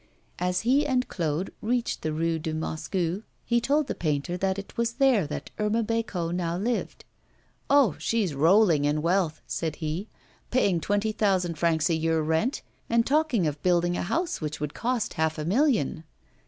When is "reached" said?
1.61-2.01